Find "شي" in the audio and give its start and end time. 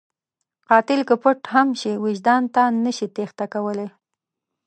1.81-1.93